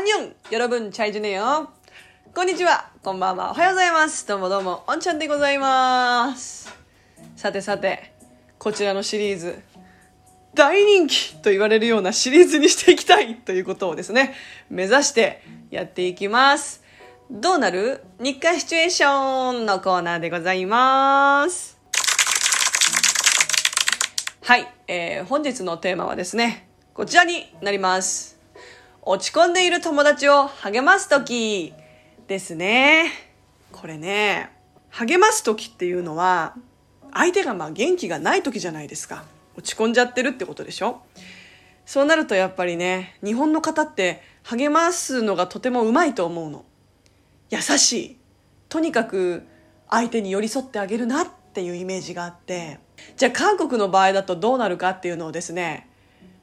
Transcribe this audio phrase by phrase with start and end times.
[0.00, 1.70] ンニョよろぶんチャイジュネよ
[2.34, 4.26] こんにちは、こんばんは、おはようございます。
[4.26, 6.74] どうもどうも、おんちゃんでございます。
[7.36, 8.14] さてさて、
[8.58, 9.60] こちらのシリーズ、
[10.54, 14.34] 大人気と言われるようなシリーズにしていきたいということをですね、
[14.70, 16.82] 目指してやっていきます。
[17.30, 21.76] どうなる日課シチュエーションのコーナーでございます。
[24.44, 28.39] はい、えー、本日のテーマはですね、こちらになります。
[29.02, 31.72] 落ち込んでいる友達を励ますとき
[32.28, 33.10] ですね。
[33.72, 34.50] これね、
[34.90, 36.54] 励ますときっていうのは、
[37.12, 39.24] 相手がまあ元気がないときじゃないですか。
[39.56, 41.02] 落ち込んじゃってるってことでしょ
[41.86, 46.66] そうなるとやっぱりね、日本の方って励ますのがとてもうまいと思うの。
[47.48, 48.16] 優しい。
[48.68, 49.46] とにかく
[49.88, 52.78] 相手に寄り添ってあげるなっていうイメージがあって、
[53.16, 55.88] じゃあ韓国の場合だとどうなるかっていうのをですね、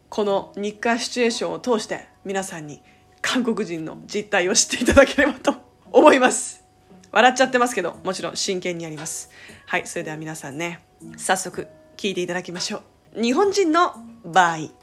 [0.10, 2.84] この日韓シチュエーションを通して皆さんに
[3.22, 5.56] 韓国人の実態を知っていただければと
[5.94, 6.62] 思います。
[7.10, 9.30] 笑っちゃってますけど、もちろん真剣にやります。
[9.66, 10.82] はい、それでは皆さんね、
[11.16, 12.82] 早速聞いていただきましょ
[13.16, 13.22] う。
[13.22, 14.58] 日本人の場合。
[14.58, 14.74] みゆちゃん、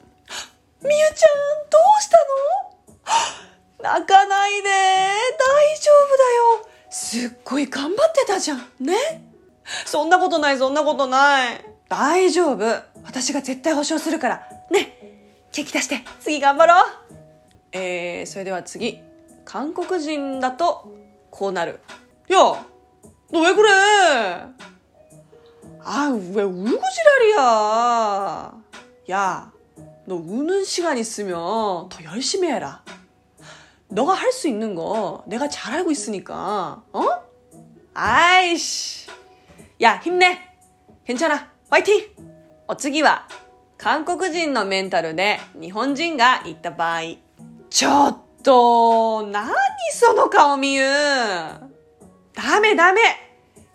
[0.89, 2.17] どうした
[3.89, 3.95] の？
[3.95, 4.69] 泣かないで。
[4.70, 6.69] 大丈夫だよ。
[6.89, 8.58] すっごい頑張ってたじゃん。
[8.81, 8.97] ね？
[9.84, 11.62] そんなことない、そんなことない。
[11.91, 12.64] 大丈夫。
[13.05, 14.48] 私が絶対保証するから。
[14.70, 14.98] ね？
[15.53, 16.01] 元気出して。
[16.20, 16.84] 次頑張ろう。
[17.73, 19.02] えー、それでは次。
[19.45, 20.92] 韓国人だと、
[21.31, 21.80] こうなる。
[22.31, 22.66] 야!
[23.31, 23.69] 너 왜 그래?
[25.81, 26.81] 아, 왜 울고
[27.36, 28.53] 지랄이야?
[29.11, 29.52] 야,
[30.05, 32.83] 너 우는 시간 있으면 더 열심히 해라.
[33.88, 37.03] 너가 할 수 있는 거 내가 잘 알고 있으니까, 어?
[37.94, 39.09] 아이씨.
[39.81, 40.39] 야, 힘내.
[41.05, 41.52] 괜찮아.
[41.69, 42.16] 화이팅!
[42.67, 43.28] お次は、
[43.78, 47.02] 韓国人のメンタルで日本人が言った場合。
[47.75, 49.50] ちょっと、何
[49.92, 53.01] その顔見ゆダメダメ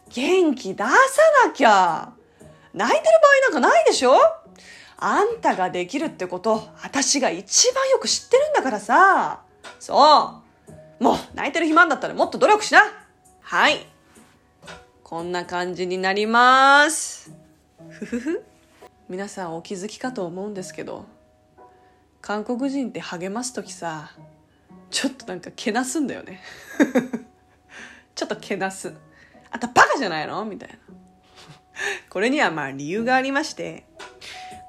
[0.08, 0.90] 元気出さ
[1.46, 2.14] なきゃ
[2.74, 3.06] 泣いてる
[3.52, 4.14] 場合なんかないでしょ？
[4.96, 9.42] あんたができるってこと、私が一番よく知ってるんだからさ。
[9.82, 10.42] そ
[11.02, 11.04] う。
[11.04, 12.84] もう泣いてる暇だったらもっと努力しな。
[13.42, 13.86] はい。
[15.04, 17.34] こんな感じになります。
[17.90, 18.46] ふふふ。
[19.10, 21.04] 皆さんお気づきかと思うんですけど、
[22.22, 24.12] 韓国人って励ます時さ、
[24.90, 26.42] ちょっとなんかけなすんだよね。
[28.16, 28.94] ちょっとけなす。
[29.52, 30.44] あんたバカじゃないの？
[30.46, 30.76] みたいな。
[32.10, 33.86] これにはまあ理由がありまして、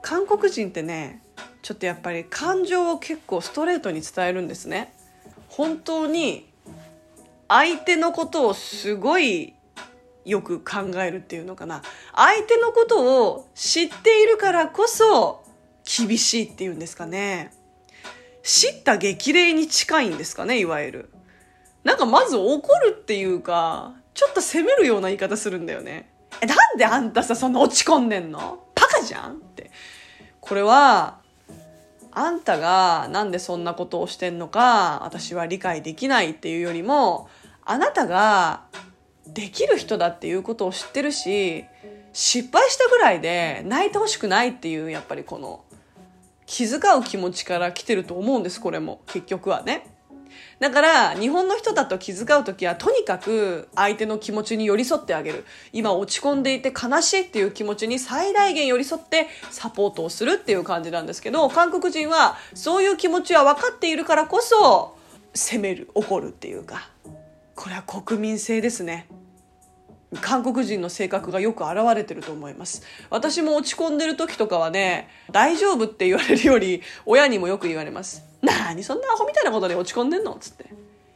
[0.02, 1.22] 韓国人ってね、
[1.62, 4.92] ちょっとやっぱり感情を結構ストレートに伝えるんですね。
[5.48, 6.48] 本当に
[7.48, 9.54] 相手のことをすごい
[10.24, 11.82] よく考えるっていうのかな。
[12.14, 15.39] 相手のことを知っているからこそ
[15.98, 17.52] 厳しいっていうんですかね。
[18.42, 21.10] 知った激励に近いんですかね、いわゆる。
[21.84, 26.10] なんかまず怒るっていうか、ちょっと責めるような言い方するんだよね。
[26.40, 28.64] え、なんであんたさ、そんな落ち込んでんの？
[28.74, 29.70] バカじゃんって。
[30.40, 31.18] これは、
[32.12, 37.28] あんたがなんでそんなことをしてんのか、私は理解できないっていうよりも、
[37.64, 38.64] あなたが
[39.26, 41.64] できる人だっていうことを知ってるし、
[42.12, 45.64] 失敗したぐらいで泣いてほしくないっていう、やっぱりこの、
[46.50, 49.02] 気遣う気持ちから来てると思うんです、これも。
[49.06, 49.86] 結局はね。
[50.58, 55.44] だから、日本の人だと気遣うときは、とにかく相手の気持ちに寄り添ってあげる。
[55.72, 64.96] 今落ち込んでいて悲しいっていう気持ちに最大限寄り添ってサポートをするっていう感じなんですけど、韓国人はそういう気持ちは分かっているからこそ、
[65.32, 66.90] 責める、怒るっていうか。
[67.54, 69.06] これは国民性ですね。
[70.20, 72.82] 韓国人の性格がよく現れてると思います。
[73.10, 78.24] 私も落ち込んでる時とかはね、大丈夫って言われるより、親にもよく言われます。
[78.42, 80.66] なにそんなアホみたいなことで落ち込んでんのつって。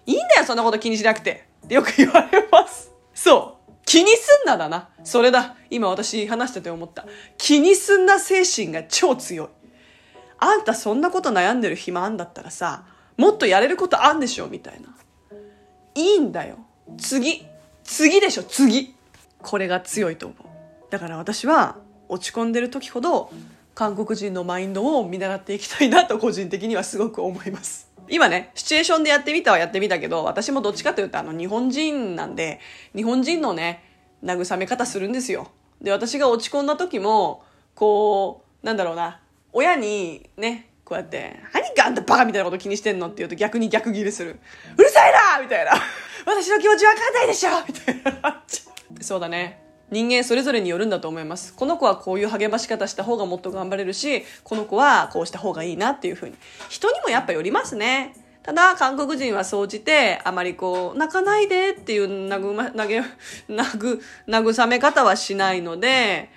[0.07, 1.45] いいんだよ、そんなこと気にしなくて。
[1.65, 2.93] ってよく言われます。
[3.15, 3.73] そう。
[3.87, 4.89] 気にすんなだな。
[5.03, 5.57] それだ。
[5.71, 7.05] 今私話してて思った。
[7.37, 9.49] 気にすんな精神が超強い。
[10.39, 12.85] あんたそんなこと悩んでる暇あんだったらさ、
[13.17, 14.95] もっとやれることあんでしょみたいな。
[15.95, 16.59] いいんだよ。
[16.99, 17.47] 次。
[17.85, 18.95] 次でしょ、次。
[19.41, 20.91] これが強いと思う。
[20.91, 21.77] だから私は
[22.09, 23.31] 落ち込んでる時ほど
[23.75, 27.91] 韓国人のマインドを見習っていきたいなと個人的にはすごく思います。
[28.09, 32.61] 今ね、シチュエーションでやってみたはやってみたけど、私もどっちかというとあの日本人なんで、
[32.95, 33.83] 日本人のね、
[34.23, 35.51] 慰め方するんですよ。
[35.81, 37.43] で、私が落ち込んだ時も、
[37.75, 39.21] こう、なんだろうな、
[39.53, 43.07] 親にね、こうやって、何かあんたバカみたいなこと気にしてんの？
[43.07, 44.39] って言うと逆に逆ギレする。
[44.77, 45.73] うるさいなみたいな。
[46.75, 48.43] 私の気持ちわかんないでしょみたいな。
[49.01, 49.61] そうだね。
[49.91, 51.55] 人間それぞれによるんだと思います。
[51.55, 56.37] この子はこういう励まし方した方がもっと頑張れるし、この子はこうした方がいいなっていう風に。
[56.69, 58.15] 人にもやっぱよりますね。
[58.43, 63.03] ただ、韓国人は総じて、あまりこう、泣かないでっていうなぐま、なげ、
[63.49, 66.29] なぐ、 慰め方はしないので、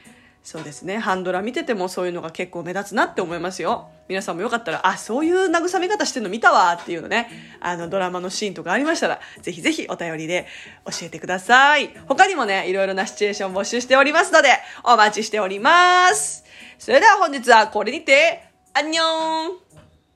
[0.49, 0.97] そうですね。
[0.97, 3.89] ハンドラ見ててもそういうのが結構目立つなって思いますよ。
[4.07, 7.29] 皆さんもよかったら、あ、そういう慰め方してるの見たわっていうのね、
[7.59, 10.47] あのドラマのシーンとかありましたら、ぜひぜひお便りで
[10.85, 11.89] 教えてください。
[12.07, 14.47] 他にもね、いろいろなシチュエーション募集しておりますので、
[14.85, 16.45] お待ちしております。
[16.79, 19.66] それでは本日はこれにて、アンニョン